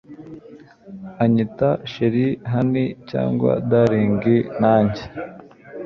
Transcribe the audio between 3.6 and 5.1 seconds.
darling nanjye